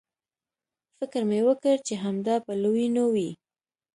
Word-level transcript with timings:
فکر 0.97 1.21
مې 1.29 1.39
وکړ 1.47 1.75
چې 1.87 1.93
همدا 2.03 2.35
به 2.45 2.53
لویینو 2.63 3.03
وي. 3.13 3.29